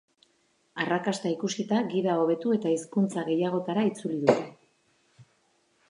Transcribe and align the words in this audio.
Arrakasta 0.85 1.33
ikusita, 1.33 1.83
gida 1.93 2.17
hobetu 2.21 2.55
eta 2.57 2.73
hizkuntza 2.73 3.27
gehiagotara 3.29 3.85
itzuli 3.93 4.21
dute. 4.25 4.49